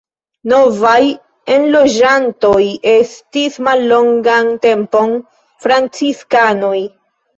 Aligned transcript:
Novaj 0.51 1.01
enloĝantoj 1.55 2.63
estis 2.93 3.59
mallongan 3.69 4.51
tempon 4.65 5.15
franciskanoj. 5.67 6.77